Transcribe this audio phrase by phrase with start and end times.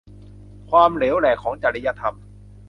[0.69, 2.15] ความเหลวแหลกของจริยธรรม